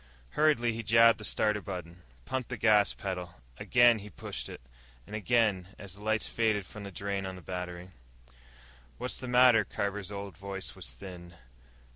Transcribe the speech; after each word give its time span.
Hurriedly, 0.31 0.73
he 0.73 0.81
jabbed 0.81 1.19
the 1.19 1.23
starter 1.23 1.61
button, 1.61 2.01
pumped 2.25 2.49
the 2.49 2.57
gas 2.57 2.91
pedal. 2.91 3.35
Again 3.59 3.99
he 3.99 4.09
pushed 4.09 4.49
it, 4.49 4.59
and 5.05 5.15
again, 5.15 5.67
as 5.77 5.93
the 5.93 6.01
lights 6.03 6.27
faded 6.27 6.65
from 6.65 6.81
the 6.83 6.91
drain 6.91 7.23
on 7.27 7.35
the 7.35 7.41
battery. 7.43 7.91
"What's 8.97 9.19
the 9.19 9.27
matter?" 9.27 9.63
Carver's 9.63 10.11
old 10.11 10.35
voice 10.35 10.75
was 10.75 10.91
thin. 10.95 11.35